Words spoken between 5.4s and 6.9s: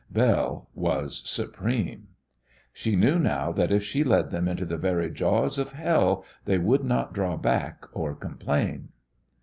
of hell they would